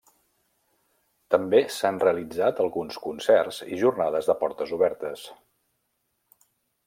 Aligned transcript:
També 1.35 1.59
s'han 1.75 1.99
realitzat 2.03 2.63
alguns 2.63 2.97
concerts 3.05 3.61
i 3.75 3.79
jornades 3.83 4.29
de 4.31 4.37
portes 4.45 4.75
obertes. 4.81 5.27